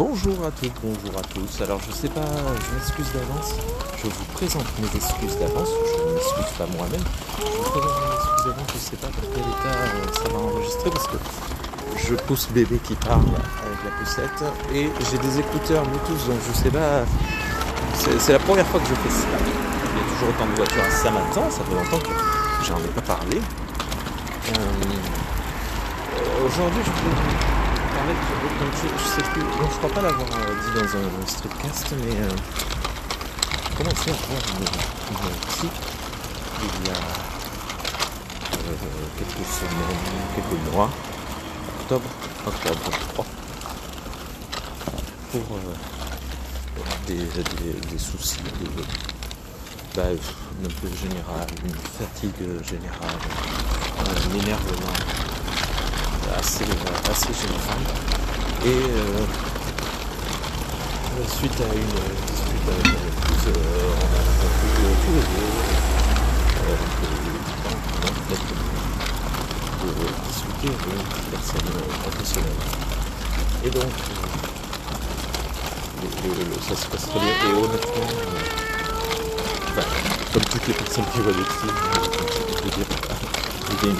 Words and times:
Bonjour 0.00 0.46
à 0.46 0.50
toutes, 0.50 0.72
bonjour 0.82 1.18
à 1.18 1.20
tous. 1.20 1.60
Alors 1.60 1.78
je 1.86 1.92
sais 1.92 2.08
pas, 2.08 2.24
je 2.24 2.74
m'excuse 2.74 3.12
d'avance. 3.12 3.52
Je 3.98 4.06
vous 4.08 4.24
présente 4.32 4.64
mes 4.80 4.96
excuses 4.96 5.36
d'avance. 5.36 5.68
Je 5.68 6.08
ne 6.08 6.14
m'excuse 6.14 6.56
pas 6.56 6.64
moi-même. 6.74 7.04
Je 7.36 7.44
vous 7.44 7.68
présente 7.68 8.00
mes 8.00 8.14
excuses 8.16 8.44
d'avance. 8.46 8.70
Je 8.72 8.78
sais 8.78 8.96
pas 8.96 9.08
dans 9.08 9.28
quel 9.28 9.44
état 9.44 9.76
euh, 9.76 10.08
ça 10.16 10.32
va 10.32 10.38
enregistrer 10.38 10.88
parce 10.88 11.06
que 11.06 11.18
je 11.98 12.14
pousse 12.14 12.48
bébé 12.48 12.80
qui 12.82 12.94
parle 12.94 13.28
avec 13.28 13.80
la 13.84 13.90
poussette 14.00 14.42
et 14.72 14.88
j'ai 15.10 15.18
des 15.18 15.38
écouteurs 15.38 15.84
Bluetooth 15.84 16.28
donc 16.28 16.40
je 16.48 16.56
sais 16.56 16.70
pas. 16.70 17.04
C'est 17.92 18.32
la 18.32 18.38
première 18.38 18.66
fois 18.68 18.80
que 18.80 18.86
je 18.86 18.94
fais 18.94 19.10
ça. 19.10 19.28
Il 19.36 19.98
y 19.98 20.00
a 20.00 20.04
toujours 20.14 20.28
autant 20.30 20.50
de 20.50 20.56
voitures 20.56 20.82
à 20.82 20.90
Saint-Martin, 20.90 21.42
ça 21.50 21.60
fait 21.62 21.74
longtemps 21.74 22.00
que 22.00 22.64
j'en 22.66 22.78
ai 22.78 22.88
pas 22.94 23.02
parlé. 23.02 23.36
Euh, 23.36 24.60
euh, 26.16 26.46
Aujourd'hui 26.46 26.80
je 26.86 26.90
peux 26.90 27.59
je, 28.10 28.88
je 28.88 29.08
sais 29.08 29.22
plus, 29.32 29.42
je 29.42 29.76
crois 29.78 29.90
pas 29.90 30.02
l'avoir 30.02 30.28
euh, 30.28 30.54
dit 30.64 30.72
dans 30.74 30.90
un 30.98 31.26
streetcast, 31.26 31.86
mais 31.98 32.16
euh, 32.16 32.28
j'ai 33.68 33.76
commencé 33.76 34.10
à 34.10 34.14
voir 34.14 34.42
une, 34.58 34.66
il 36.62 36.86
y 36.86 36.90
a 36.90 36.94
euh, 38.54 38.74
quelques 39.18 39.46
semaines, 39.46 40.02
quelques 40.34 40.74
mois, 40.74 40.90
octobre, 41.80 42.10
octobre 42.46 42.90
pour 45.32 45.56
euh, 45.56 45.74
des, 47.06 47.14
des, 47.16 47.90
des 47.90 47.98
soucis 47.98 48.38
de 48.42 48.82
bah, 49.96 50.02
un 50.04 50.68
peu 50.80 50.88
général, 50.96 51.46
une 51.64 51.74
fatigue 51.74 52.64
générale, 52.64 53.20
un 53.98 54.34
énervement 54.38 54.98
assez, 56.38 56.64
assez 57.10 57.32
général. 57.34 57.80
Et 58.64 58.68
euh, 58.68 59.26
suite 61.28 61.60
à 61.60 61.74
une 61.74 61.94
dispute 62.26 62.68
avec 62.68 62.86
mon 62.86 63.00
épouse, 63.08 63.46
euh, 63.48 63.94
on 63.96 64.08
a 64.14 64.20
euh, 64.20 64.94
tous 65.04 65.12
les 65.12 65.24
deux 65.24 65.50
euh, 66.60 66.76
de 69.82 69.96
discuter 70.28 70.68
avec 70.68 70.92
une 70.92 71.30
personne 71.30 71.68
euh, 71.68 71.88
professionnelle. 72.02 72.62
Et 73.64 73.70
donc, 73.70 73.92
euh, 76.24 76.38
ça 76.68 76.74
se 76.76 76.86
passe 76.86 77.06
très 77.06 77.20
bien. 77.20 77.28
Et 77.28 77.52
honnêtement, 77.52 78.08
euh, 79.76 79.82
comme 80.32 80.44
toutes 80.44 80.66
les 80.68 80.74
personnes 80.74 81.06
qui 81.12 81.20
voient 81.20 81.32
des 81.32 81.40
euh, 81.40 81.44
je 82.56 82.62
veux 82.64 82.70
dire, 82.70 82.86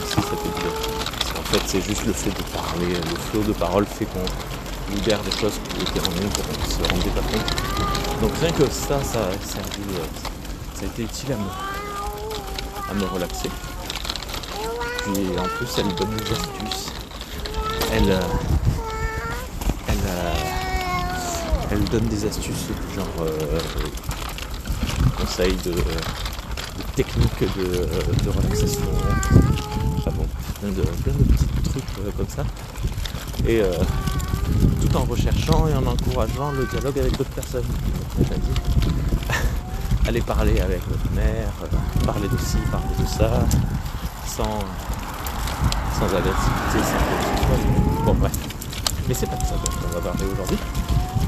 psy, 0.05 0.15
ça 0.15 0.23
fait. 0.23 1.20
Fait, 1.51 1.59
c'est 1.67 1.81
juste 1.81 2.07
le 2.07 2.13
fait 2.13 2.31
de 2.31 2.43
parler, 2.53 2.95
le 2.95 3.17
flot 3.17 3.43
de 3.43 3.53
parole 3.53 3.85
fait 3.85 4.05
qu'on 4.05 4.95
libère 4.95 5.21
des 5.23 5.33
choses 5.33 5.59
qui 5.69 5.83
étaient 5.83 5.99
en 5.99 6.13
nous 6.13 6.29
pour 6.29 6.45
qu'on 6.47 6.71
se 6.71 6.89
rendait 6.89 7.11
pas 7.11 7.23
compte. 7.23 8.21
Donc 8.21 8.31
rien 8.41 8.53
que 8.53 8.71
ça, 8.71 9.03
ça 9.03 9.19
a 9.19 9.33
servi, 9.45 9.83
euh, 9.95 10.07
ça 10.75 10.83
a 10.83 10.85
été 10.87 11.03
utile 11.03 11.33
à 11.33 11.37
me, 11.37 12.91
à 12.91 12.95
me 12.95 13.13
relaxer. 13.13 13.51
Puis 15.03 15.39
en 15.39 15.49
plus, 15.57 15.69
elle 15.79 15.93
donne 15.97 16.17
des 16.17 16.33
astuces. 16.33 16.93
Elle, 17.95 18.11
euh, 18.11 18.21
elle, 19.89 19.97
euh, 20.07 20.35
elle 21.73 21.85
donne 21.87 22.07
des 22.07 22.27
astuces 22.27 22.69
genre 22.95 23.27
conseils 25.19 25.57
de, 25.65 25.75
techniques 26.95 27.41
de, 27.57 27.89
de 28.23 28.31
relaxation. 28.31 28.83
Enfin 29.99 30.13
bon, 30.13 30.27
plein 30.61 30.71
de, 30.71 30.83
plein 30.83 31.13
de 31.13 31.25
petits 31.25 31.47
trucs 31.65 31.85
euh, 32.05 32.11
comme 32.17 32.29
ça. 32.29 32.45
Et 33.47 33.61
euh, 33.61 33.73
tout 34.81 34.97
en 34.97 35.05
recherchant 35.05 35.67
et 35.69 35.75
en 35.75 35.87
encourageant 35.87 36.53
le 36.53 36.67
dialogue 36.67 36.99
avec 36.99 37.17
d'autres 37.17 37.31
personnes. 37.31 37.65
Allez 40.07 40.21
parler 40.21 40.61
avec 40.61 40.81
votre 40.89 41.11
mère, 41.15 41.53
euh, 41.63 42.05
parler 42.05 42.29
de 42.29 42.37
ci, 42.39 42.57
parler 42.71 42.87
de 42.99 43.07
ça, 43.07 43.47
sans, 44.27 44.61
sans 45.99 46.07
agressivité, 46.07 46.79
sans. 46.83 48.05
Bon 48.05 48.15
bref. 48.15 48.33
Mais 49.09 49.15
c'est 49.15 49.27
pas 49.27 49.37
de 49.37 49.45
ça 49.45 49.55
dont 49.55 49.73
on 49.89 49.95
va 49.95 50.01
parler 50.01 50.25
aujourd'hui. 50.33 50.59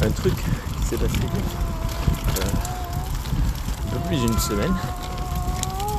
Un 0.03 0.11
truc 0.11 0.35
qui 0.37 0.87
s'est 0.89 0.97
passé 0.97 1.19
euh, 1.21 2.43
un 3.89 3.99
peu 3.99 4.09
plus 4.09 4.17
d'une 4.19 4.39
semaine, 4.39 4.75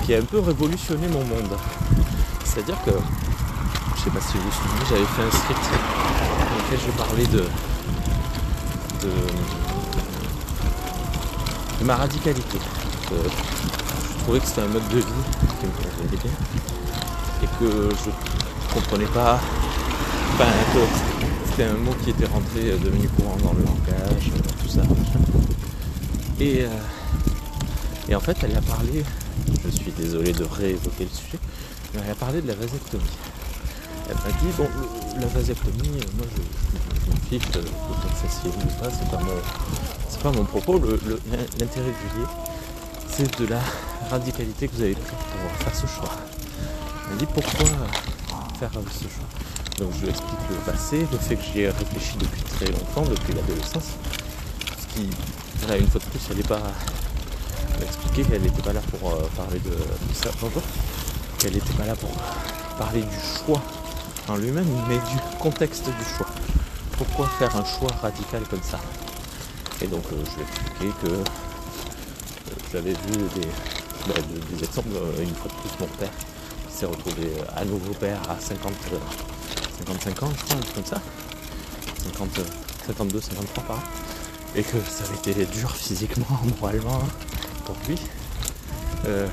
qui 0.05 0.13
a 0.13 0.19
un 0.19 0.25
peu 0.25 0.39
révolutionné 0.39 1.07
mon 1.07 1.23
monde. 1.23 1.57
C'est-à-dire 2.53 2.78
que, 2.86 2.91
je 3.96 4.02
sais 4.03 4.09
pas 4.12 4.22
si 4.22 4.38
vous 4.38 4.44
vous 4.44 4.52
souvenez, 4.52 4.86
j'avais 4.88 5.06
fait 5.06 5.24
un 5.24 5.31
script 5.31 5.69
dans 6.50 6.58
lequel 6.64 6.80
je 6.86 6.91
parlais 6.91 7.25
de, 7.25 7.46
de, 9.02 9.12
de 11.80 11.86
ma 11.86 11.96
radicalité. 11.96 12.59
Que 13.09 13.16
je 13.16 14.24
trouvais 14.24 14.40
que 14.40 14.46
c'était 14.46 14.62
un 14.62 14.68
mode 14.68 14.88
de 14.90 14.97
vie 14.97 15.03
qui 15.59 15.66
me 15.66 15.72
convenait 15.72 16.22
bien 16.22 16.31
et 17.41 17.47
que 17.59 17.90
je 18.06 18.74
comprenais 18.74 19.06
pas, 19.08 19.40
enfin 20.34 20.46
c'était 21.50 21.66
un 21.66 21.74
mot 21.74 21.94
qui 22.03 22.12
était 22.12 22.25
rentré, 22.25 22.72
euh, 22.72 22.78
devenu 22.78 23.08
courant 23.09 23.35
dans 23.44 23.53
le 23.53 23.64
langage, 23.64 24.31
euh, 24.34 24.40
tout 24.62 24.70
ça. 24.70 24.81
Et, 26.40 26.64
euh, 26.64 26.68
et 28.09 28.16
en 28.16 28.20
fait, 28.20 28.38
elle 28.44 28.56
a 28.56 28.62
parlé, 28.62 29.03
je 29.65 29.71
suis 29.71 29.91
désolé 29.91 30.33
de 30.33 30.43
réévoquer 30.43 31.05
le 31.05 31.09
sujet, 31.09 31.39
mais 31.93 32.01
elle 32.05 32.11
a 32.11 32.15
parlé 32.15 32.41
de 32.41 32.47
la 32.47 32.55
vasectomie. 32.55 33.03
Elle 34.09 34.15
m'a 34.15 34.37
dit, 34.39 34.51
bon, 34.57 34.67
la 35.19 35.27
vasectomie, 35.27 35.99
euh, 35.99 36.17
moi 36.17 36.25
je, 36.35 37.09
m'en 37.09 37.15
fiche 37.29 37.51
de, 37.51 37.61
de 37.61 37.65
que 37.65 37.69
ça 38.21 38.29
s'y 38.29 38.47
ou 38.47 38.81
pas, 38.81 38.89
c'est 38.89 39.09
pas 39.09 39.23
mon, 39.23 40.31
pas 40.31 40.37
mon 40.37 40.45
propos. 40.45 40.79
L'intérêt 41.59 41.91
que 41.91 42.19
dis, 42.19 42.27
c'est 43.09 43.39
de 43.39 43.47
la 43.47 43.59
radicalité 44.09 44.67
que 44.67 44.75
vous 44.75 44.81
avez 44.81 44.95
prise 44.95 45.05
pour 45.07 45.65
faire 45.65 45.75
ce 45.75 45.87
choix. 45.87 46.11
Elle 47.05 47.13
m'a 47.13 47.19
dit 47.19 47.27
pourquoi 47.33 47.65
faire 48.59 48.71
euh, 48.75 48.81
ce 48.91 49.03
choix? 49.03 49.27
Donc 49.79 49.91
je 49.95 50.01
lui 50.01 50.09
explique 50.09 50.39
le 50.49 50.55
passé, 50.71 51.07
le 51.11 51.17
fait 51.17 51.35
que 51.35 51.41
j'y 51.43 51.61
ai 51.61 51.69
réfléchi 51.69 52.17
depuis 52.19 52.41
très 52.43 52.67
longtemps, 52.67 53.09
depuis 53.09 53.33
l'adolescence. 53.33 53.97
Ce 54.79 54.95
qui, 54.95 55.07
là, 55.67 55.77
une 55.77 55.87
fois 55.87 55.99
de 55.99 56.05
plus, 56.05 56.19
elle 56.29 56.37
n'est 56.37 56.43
pas 56.43 56.61
m'expliquer 57.79 58.23
qu'elle 58.23 58.41
n'était 58.41 58.61
pas 58.61 58.73
là 58.73 58.81
pour 58.91 59.11
euh, 59.11 59.22
parler 59.35 59.59
de, 59.59 59.72
ça. 60.13 60.29
Qu'elle 61.39 61.53
n'était 61.53 61.73
pas 61.73 61.85
là 61.85 61.95
pour 61.95 62.11
parler 62.78 63.01
du 63.01 63.19
choix 63.38 63.61
en 64.28 64.35
lui-même, 64.35 64.67
mais 64.88 64.97
du 64.97 65.39
contexte 65.39 65.85
du 65.85 66.06
choix. 66.17 66.28
Pourquoi 66.97 67.28
faire 67.39 67.56
un 67.56 67.66
choix 67.66 67.91
radical 68.01 68.44
comme 68.50 68.63
ça? 68.63 68.79
Et 69.81 69.88
donc 69.88 70.03
euh, 70.11 70.23
je 70.25 70.35
lui 70.35 70.41
ai 70.41 70.44
expliqué 70.44 70.94
que 71.03 71.11
euh, 71.11 71.23
j'avais 72.72 72.94
vu 72.94 73.17
des, 73.35 73.47
bah, 74.07 74.13
exemples, 74.61 74.90
une 75.19 75.35
fois 75.35 75.51
de 75.51 75.69
plus 75.69 75.79
mon 75.79 75.88
père 75.97 76.11
s'est 76.73 76.85
retrouvé 76.85 77.31
à 77.55 77.63
nouveau 77.66 77.94
père 77.94 78.19
à 78.29 78.40
50, 78.40 78.73
euh, 78.94 78.97
55 79.85 80.23
ans, 80.23 80.31
je 80.38 80.44
crois, 80.44 80.57
comme 80.73 80.85
ça. 80.85 81.01
50, 82.03 82.40
euh, 82.40 82.44
52, 82.88 83.22
53 83.22 83.63
par 83.63 83.75
là. 83.78 83.84
Et 84.55 84.63
que 84.63 84.78
ça 84.90 85.03
avait 85.05 85.31
été 85.31 85.45
dur 85.45 85.72
physiquement, 85.72 86.25
moralement 86.61 87.01
pour 87.66 87.75
lui. 87.88 87.97
Euh, 89.06 89.28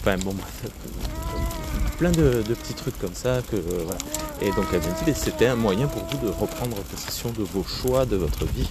Enfin 0.00 0.16
bon 0.18 0.34
plein 1.98 2.12
de, 2.12 2.42
petits 2.42 2.74
trucs 2.74 2.98
comme 2.98 3.14
ça 3.14 3.42
que 3.50 3.56
euh, 3.56 3.82
voilà. 3.84 3.98
Et 4.40 4.50
donc 4.52 4.66
elle 4.72 4.80
m'a 4.80 4.92
dit 5.04 5.12
c'était 5.14 5.46
un 5.46 5.56
moyen 5.56 5.88
pour 5.88 6.04
vous 6.04 6.26
de 6.26 6.30
reprendre 6.30 6.76
possession 6.76 7.30
de 7.30 7.42
vos 7.42 7.64
choix, 7.64 8.06
de 8.06 8.16
votre 8.16 8.44
vie. 8.46 8.68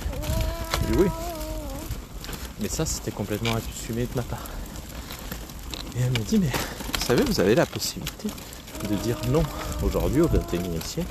Oui. 0.98 1.08
Mais 2.62 2.70
ça 2.70 2.86
c'était 2.86 3.12
complètement 3.12 3.52
assumé 3.56 4.04
de 4.04 4.16
ma 4.16 4.22
part. 4.24 4.48
Et 5.98 6.02
elle 6.02 6.12
me 6.12 6.26
dit 6.26 6.40
mais 6.40 6.48
vous 6.48 7.06
savez 7.06 7.24
vous 7.24 7.40
avez 7.42 7.56
la 7.56 7.66
possibilité 7.66 8.30
de 8.90 8.96
dire 8.96 9.20
non 9.30 9.44
aujourd'hui 9.84 10.22
au 10.22 10.28
21e 10.28 10.82
siècle. 10.84 11.10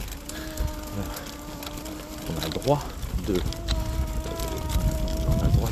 Euh, 0.98 1.02
on 2.30 2.42
a 2.42 2.46
le 2.46 2.52
droit 2.52 2.82
de 3.28 3.34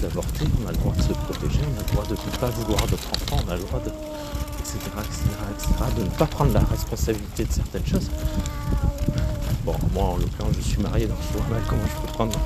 d'avorter, 0.04 0.44
on 0.62 0.68
a 0.68 0.72
le 0.72 0.76
droit 0.76 0.94
de 0.94 1.02
se 1.02 1.12
protéger, 1.12 1.60
on 1.74 1.80
a 1.80 1.82
le 1.82 1.92
droit 1.92 2.04
de 2.04 2.12
ne 2.12 2.36
pas 2.38 2.50
vouloir 2.50 2.86
d'autres 2.86 3.08
enfants, 3.08 3.42
on 3.46 3.50
a 3.50 3.56
le 3.56 3.62
droit 3.62 3.80
de. 3.80 3.90
etc. 4.60 4.78
etc. 4.98 5.24
etc. 5.54 5.68
de 5.96 6.02
ne 6.04 6.08
pas 6.10 6.26
prendre 6.26 6.52
la 6.52 6.60
responsabilité 6.60 7.44
de 7.44 7.52
certaines 7.52 7.86
choses. 7.86 8.10
Bon, 9.64 9.74
moi 9.94 10.04
en 10.04 10.16
l'occurrence 10.18 10.54
je 10.58 10.62
suis 10.62 10.82
marié 10.82 11.06
donc 11.06 11.16
je 11.26 11.38
vois 11.38 11.46
mal 11.48 11.62
comment 11.68 11.82
je 11.86 12.00
peux 12.06 12.12
prendre 12.12 12.38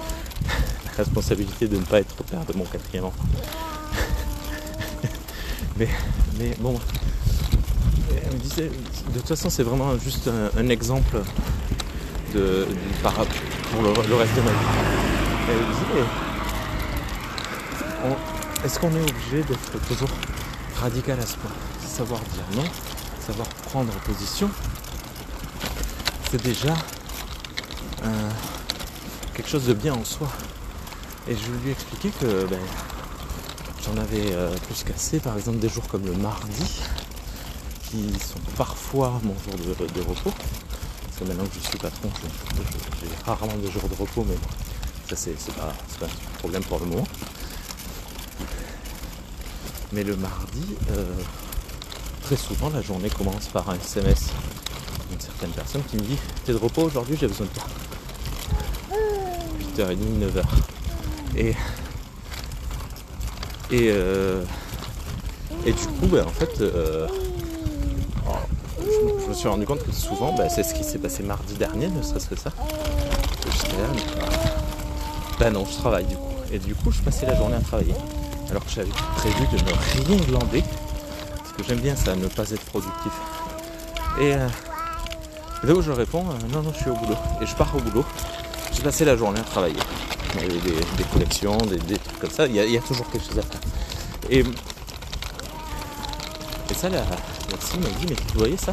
la 0.84 0.92
responsabilité 0.96 1.66
de 1.66 1.76
ne 1.76 1.82
pas 1.82 1.98
être 1.98 2.14
père 2.24 2.44
de 2.44 2.52
mon 2.56 2.64
quatrième 2.64 3.06
enfant. 3.06 3.24
mais, 5.76 5.88
mais 6.38 6.54
bon. 6.60 6.78
Elle 8.24 8.34
me 8.34 8.38
disait, 8.38 8.70
de 9.12 9.18
toute 9.18 9.28
façon 9.28 9.50
c'est 9.50 9.64
vraiment 9.64 9.98
juste 9.98 10.30
un, 10.56 10.68
exemple 10.68 11.22
de, 12.34 12.38
de- 12.38 12.66
pour 13.72 13.82
le, 13.82 13.90
reste 14.16 14.34
de 14.36 14.42
ma 14.42 14.50
vie. 14.50 16.27
Est-ce 18.64 18.78
qu'on 18.78 18.90
est 18.90 19.02
obligé 19.02 19.42
d'être 19.42 19.86
toujours 19.86 20.10
radical 20.76 21.18
à 21.18 21.26
ce 21.26 21.36
point? 21.36 21.50
Savoir 21.86 22.20
dire 22.20 22.62
non, 22.62 22.68
savoir 23.26 23.48
prendre 23.48 23.92
position, 24.00 24.50
c'est 26.30 26.42
déjà 26.42 26.74
euh, 28.04 28.30
quelque 29.34 29.48
chose 29.48 29.66
de 29.66 29.74
bien 29.74 29.94
en 29.94 30.04
soi. 30.04 30.28
Et 31.28 31.34
je 31.36 31.50
lui 31.50 31.68
ai 31.68 31.72
expliqué 31.72 32.10
que 32.20 32.46
ben, 32.46 32.60
j'en 33.84 34.00
avais 34.00 34.32
euh, 34.32 34.54
plus 34.66 34.84
cassé, 34.84 35.18
par 35.18 35.36
exemple 35.36 35.58
des 35.58 35.68
jours 35.68 35.86
comme 35.88 36.06
le 36.06 36.14
mardi, 36.14 36.82
qui 37.90 38.12
sont 38.20 38.40
parfois 38.56 39.20
mon 39.24 39.34
jour 39.44 39.76
de, 39.76 40.00
repos. 40.00 40.32
Parce 40.32 41.18
que 41.18 41.24
maintenant 41.24 41.44
que 41.44 41.54
je 41.60 41.68
suis 41.68 41.78
patron, 41.78 42.10
j'ai 43.02 43.08
rarement 43.24 43.56
de 43.56 43.70
jours 43.70 43.88
de 43.88 43.94
repos, 43.94 44.24
mais 44.28 44.36
ça 45.08 45.16
c'est 45.16 45.54
pas, 45.54 45.72
pas, 45.98 46.06
un 46.06 46.38
problème 46.38 46.62
pour 46.64 46.78
le 46.78 46.86
moment. 46.86 47.06
Mais 49.92 50.04
le 50.04 50.16
mardi, 50.16 50.76
euh, 50.90 51.04
très 52.22 52.36
souvent 52.36 52.68
la 52.70 52.82
journée 52.82 53.08
commence 53.08 53.48
par 53.48 53.70
un 53.70 53.74
SMS 53.74 54.28
d'une 55.10 55.20
certaine 55.20 55.50
personne 55.50 55.82
qui 55.84 55.96
me 55.96 56.02
dit 56.02 56.18
T'es 56.44 56.52
de 56.52 56.58
repos 56.58 56.82
aujourd'hui, 56.82 57.16
j'ai 57.18 57.26
besoin 57.26 57.46
de 57.46 57.52
toi. 57.52 57.64
8h30, 59.76 59.96
9h. 60.20 60.42
Et, 61.36 61.50
et, 63.70 63.90
euh, 63.90 64.42
et 65.64 65.72
du 65.72 65.86
coup, 65.86 66.06
ben, 66.06 66.26
en 66.26 66.30
fait, 66.30 66.60
euh, 66.60 67.06
je, 68.80 69.28
me 69.28 69.34
suis 69.34 69.48
rendu 69.48 69.64
compte 69.64 69.84
que 69.84 69.92
souvent, 69.92 70.34
ben, 70.34 70.48
c'est 70.48 70.62
ce 70.62 70.74
qui 70.74 70.84
s'est 70.84 70.98
passé 70.98 71.22
mardi 71.22 71.54
dernier, 71.54 71.88
ne 71.88 72.02
serait-ce 72.02 72.28
que 72.28 72.36
ça. 72.36 72.50
ben 75.38 75.52
non, 75.52 75.64
je 75.64 75.76
travaille 75.76 76.06
du 76.06 76.16
coup. 76.16 76.34
Et 76.52 76.58
du 76.58 76.74
coup, 76.74 76.90
je 76.90 77.00
passais 77.00 77.26
la 77.26 77.36
journée 77.36 77.56
à 77.56 77.60
travailler. 77.60 77.94
Alors 78.50 78.64
que 78.64 78.70
j'avais 78.70 78.90
prévu 79.16 79.46
de 79.52 79.56
ne 79.56 80.16
rien 80.16 80.26
glander. 80.26 80.64
Parce 81.36 81.52
que 81.52 81.64
j'aime 81.64 81.80
bien 81.80 81.96
ça, 81.96 82.16
ne 82.16 82.26
pas 82.28 82.50
être 82.50 82.64
productif. 82.64 83.12
Et 84.20 84.34
euh, 84.34 84.48
là 85.64 85.74
où 85.74 85.82
je 85.82 85.92
réponds, 85.92 86.24
non, 86.52 86.62
non, 86.62 86.72
je 86.72 86.80
suis 86.80 86.90
au 86.90 86.94
boulot. 86.94 87.16
Et 87.40 87.46
je 87.46 87.54
pars 87.54 87.74
au 87.74 87.80
boulot. 87.80 88.04
J'ai 88.72 88.82
passé 88.82 89.04
la 89.04 89.16
journée 89.16 89.40
à 89.40 89.44
travailler 89.44 89.76
des, 90.36 91.04
collections, 91.12 91.56
des, 91.58 91.98
trucs 91.98 92.20
comme 92.20 92.30
ça. 92.30 92.46
Il 92.46 92.54
y, 92.54 92.76
a, 92.76 92.80
toujours 92.80 93.08
quelque 93.10 93.26
chose 93.26 93.38
à 93.38 93.42
faire. 93.42 93.60
Et, 94.30 94.44
ça, 96.74 96.88
la, 96.88 96.98
la 96.98 97.04
m'a 97.04 97.88
dit, 97.98 98.06
mais 98.08 98.14
vous 98.32 98.38
voyez 98.38 98.56
ça? 98.56 98.72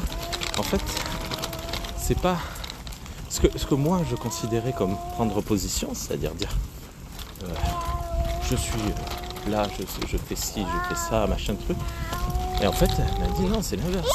En 0.58 0.64
fait, 0.64 0.82
c'est 1.98 2.20
pas 2.20 2.38
ce 3.30 3.42
que, 3.42 3.58
ce 3.58 3.66
que 3.66 3.76
moi 3.76 4.02
je 4.10 4.16
considérais 4.16 4.74
comme 4.74 4.96
prendre 5.14 5.42
position, 5.42 5.90
c'est-à-dire 5.94 6.34
dire, 6.36 6.56
euh, 7.44 7.48
je 8.50 8.56
suis 8.56 8.80
euh, 8.80 9.25
là, 9.50 9.68
je, 9.78 10.18
fais 10.18 10.36
ci, 10.36 10.62
je 10.62 10.90
fais 10.96 11.10
ça, 11.10 11.28
machin 11.28 11.56
truc. 11.56 11.78
Et 12.62 12.68
en 12.68 12.72
fait, 12.72 12.90
elle 12.98 13.22
m'a 13.22 13.34
dit 13.38 13.44
non, 13.44 13.62
c'est 13.62 13.76
l'inverse. 13.76 14.08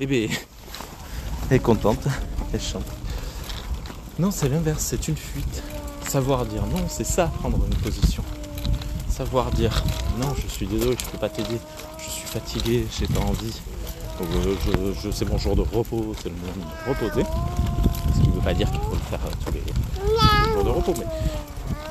Et 0.00 0.04
eh 0.04 0.06
bien, 0.06 0.28
elle 1.50 1.56
est 1.56 1.60
contente, 1.60 2.04
elle 2.52 2.60
chante. 2.60 2.86
Non, 4.18 4.30
c'est 4.30 4.48
l'inverse, 4.48 4.82
c'est 4.82 5.08
une 5.08 5.16
fuite. 5.16 5.62
Savoir 6.06 6.46
dire 6.46 6.64
non, 6.66 6.86
c'est 6.88 7.04
ça, 7.04 7.26
prendre 7.40 7.58
une 7.64 7.76
position. 7.76 8.22
Savoir 9.08 9.50
dire 9.50 9.84
non, 10.18 10.34
je 10.34 10.46
suis 10.46 10.66
désolé, 10.66 10.96
je 10.98 11.04
peux 11.06 11.18
pas 11.18 11.28
t'aider, 11.28 11.58
je 11.98 12.10
suis 12.10 12.26
fatigué, 12.26 12.86
j'ai 12.98 13.06
pas 13.06 13.20
envie. 13.20 13.60
Euh, 14.20 14.92
je, 15.00 15.10
c'est 15.10 15.28
mon 15.28 15.38
jour 15.38 15.54
de 15.54 15.60
repos, 15.60 16.14
c'est 16.20 16.28
le 16.28 16.34
moment 16.34 16.72
de 16.86 16.90
reposer. 16.90 17.26
Ce 18.14 18.20
qui 18.20 18.28
ne 18.28 18.34
veut 18.34 18.40
pas 18.40 18.54
dire 18.54 18.70
qu'il 18.70 18.80
faut 18.80 18.94
le 18.94 18.98
faire 19.10 19.20
euh, 19.24 19.30
tous 19.44 19.52
les, 19.52 20.52
jours 20.52 20.64
de 20.64 20.70
repos, 20.70 20.94
mais 20.98 21.06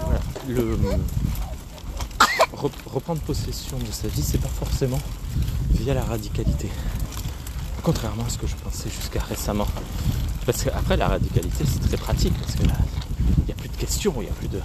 voilà, 0.04 0.20
le, 0.48 0.78
reprendre 2.58 3.22
possession 3.22 3.78
de 3.78 3.92
sa 3.92 4.08
vie, 4.08 4.24
c'est 4.24 4.42
pas 4.42 4.50
forcément 4.50 5.00
via 5.72 5.94
la 5.94 6.04
radicalité. 6.04 6.70
Contrairement 7.84 8.26
à 8.26 8.30
ce 8.30 8.38
que 8.38 8.48
je 8.48 8.56
pensais 8.56 8.90
jusqu'à 8.90 9.22
récemment. 9.22 9.68
Parce 10.46 10.64
qu'après, 10.64 10.98
la 10.98 11.08
radicalité, 11.08 11.64
c'est 11.66 11.88
très 11.88 11.98
pratique. 11.98 12.34
Parce 12.40 12.56
que 12.56 12.64
là, 12.64 12.74
questions, 13.78 14.14
il 14.18 14.24
n'y 14.24 14.30
a 14.30 14.34
plus 14.34 14.48
de, 14.50 14.60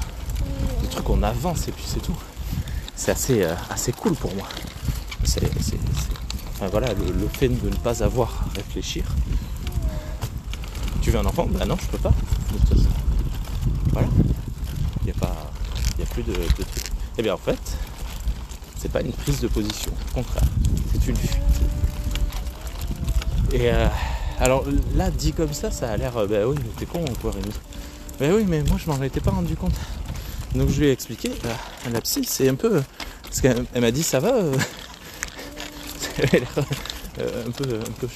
trucs, 0.90 1.08
on 1.08 1.22
avance 1.22 1.68
et 1.68 1.72
puis 1.72 1.84
c'est 1.86 2.00
tout. 2.00 2.16
C'est 2.96 3.12
assez, 3.12 3.42
euh, 3.42 3.54
assez 3.70 3.92
cool 3.92 4.14
pour 4.14 4.34
moi. 4.34 4.48
Enfin, 5.22 6.68
voilà, 6.70 6.92
le, 6.92 7.28
fait 7.28 7.48
de 7.48 7.68
ne 7.68 7.76
pas 7.76 8.02
avoir 8.02 8.44
à 8.46 8.56
réfléchir. 8.56 9.04
Tu 11.00 11.10
veux 11.10 11.18
un 11.18 11.26
enfant? 11.26 11.46
Ben 11.46 11.66
non, 11.66 11.76
je 11.80 11.86
peux 11.86 11.98
pas. 11.98 12.12
Voilà. 13.92 14.08
Il 15.02 15.06
n'y 15.06 15.10
a. 15.10 15.14
Il 15.98 16.02
a 16.02 16.06
plus 16.06 16.22
de, 16.22 16.32
trucs. 16.32 16.91
Eh 17.18 17.22
bien 17.22 17.34
en 17.34 17.38
fait, 17.38 17.60
c'est 18.78 18.90
pas 18.90 19.00
une 19.00 19.12
prise 19.12 19.40
de 19.40 19.48
position. 19.48 19.92
Au 20.10 20.14
contraire, 20.14 20.48
c'est 20.92 21.06
une 21.06 21.16
fuite. 21.16 21.36
Et 23.52 23.70
euh, 23.70 23.86
alors 24.40 24.64
là, 24.94 25.10
dit 25.10 25.32
comme 25.32 25.52
ça, 25.52 25.70
ça 25.70 25.90
a 25.90 25.96
l'air. 25.96 26.16
Euh, 26.16 26.26
ben 26.26 26.46
oui, 26.46 26.56
mais 26.58 26.70
t'es 26.78 26.86
con 26.86 27.04
quoi, 27.20 27.32
Rémi 27.32 27.52
mais 28.20 28.30
oui, 28.30 28.44
mais 28.46 28.62
moi 28.62 28.76
je 28.78 28.88
m'en 28.90 29.02
étais 29.02 29.20
pas 29.20 29.30
rendu 29.30 29.56
compte. 29.56 29.74
Donc 30.54 30.68
je 30.68 30.80
lui 30.80 30.86
ai 30.88 30.92
expliqué 30.92 31.32
à 31.86 31.90
la 31.90 32.00
psy, 32.00 32.24
c'est 32.24 32.48
un 32.48 32.54
peu. 32.54 32.82
Parce 33.22 33.40
qu'elle 33.40 33.66
m'a 33.80 33.90
dit 33.90 34.02
ça 34.02 34.20
va. 34.20 34.34
Euh, 34.34 34.56
elle 36.32 36.44
a 36.44 37.20
euh, 37.20 37.46
un 37.46 37.50
peu, 37.50 37.64
un 37.74 37.92
peu 37.92 38.08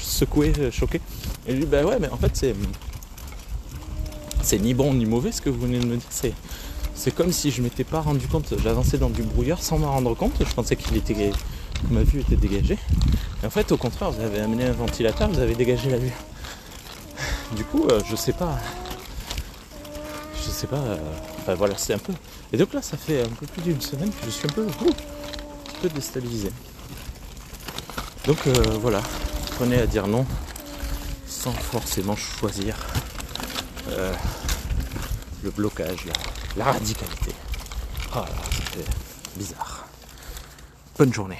secouée, 0.00 0.52
choquée. 0.70 1.00
Et 1.46 1.54
lui, 1.54 1.66
bah 1.66 1.84
ouais, 1.84 1.98
mais 2.00 2.08
en 2.08 2.16
fait 2.16 2.30
c'est. 2.34 2.54
C'est 4.42 4.58
ni 4.58 4.74
bon 4.74 4.92
ni 4.94 5.06
mauvais 5.06 5.32
ce 5.32 5.40
que 5.40 5.50
vous 5.50 5.60
venez 5.60 5.78
de 5.78 5.86
me 5.86 5.96
dire. 5.96 6.08
C'est, 6.10 6.34
c'est 6.94 7.14
comme 7.14 7.32
si 7.32 7.50
je 7.50 7.62
m'étais 7.62 7.84
pas 7.84 8.00
rendu 8.00 8.26
compte. 8.26 8.54
J'avançais 8.62 8.98
dans 8.98 9.10
du 9.10 9.22
brouillard 9.22 9.62
sans 9.62 9.78
m'en 9.78 9.92
rendre 9.92 10.14
compte. 10.14 10.32
Je 10.40 10.54
pensais 10.54 10.76
qu'il 10.76 10.96
était. 10.96 11.14
que 11.14 11.92
ma 11.92 12.02
vue 12.02 12.20
était 12.20 12.36
dégagée. 12.36 12.78
Et 13.42 13.46
en 13.46 13.50
fait, 13.50 13.72
au 13.72 13.76
contraire, 13.76 14.10
vous 14.10 14.22
avez 14.22 14.40
amené 14.40 14.64
un 14.64 14.72
ventilateur, 14.72 15.28
vous 15.28 15.40
avez 15.40 15.54
dégagé 15.54 15.90
la 15.90 15.98
vue. 15.98 16.12
Du 17.56 17.64
coup, 17.64 17.86
euh, 17.90 18.00
je 18.08 18.16
sais 18.16 18.32
pas 18.32 18.58
je 20.44 20.50
sais 20.50 20.66
pas. 20.66 20.76
Euh, 20.76 20.96
enfin 21.40 21.54
voilà, 21.54 21.74
c'est 21.76 21.94
un 21.94 21.98
peu. 21.98 22.12
Et 22.52 22.56
donc 22.56 22.72
là, 22.72 22.82
ça 22.82 22.96
fait 22.96 23.22
un 23.22 23.28
peu 23.28 23.46
plus 23.46 23.62
d'une 23.62 23.80
semaine 23.80 24.10
que 24.10 24.26
je 24.26 24.30
suis 24.30 24.46
un 24.46 24.52
peu, 24.52 24.66
un 24.66 25.80
peu 25.82 25.88
déstabilisé. 25.88 26.50
Donc 28.26 28.38
euh, 28.46 28.52
voilà, 28.80 29.02
prenez 29.56 29.78
à 29.78 29.86
dire 29.86 30.06
non 30.06 30.26
sans 31.26 31.52
forcément 31.52 32.16
choisir 32.16 32.76
euh, 33.90 34.14
le 35.42 35.50
blocage, 35.50 36.06
la, 36.56 36.64
radicalité. 36.64 37.32
Oh, 38.16 38.20
bizarre. 39.36 39.86
Bonne 40.98 41.12
journée. 41.12 41.38